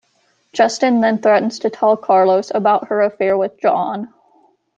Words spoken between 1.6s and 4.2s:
tell Carlos about her affair with John.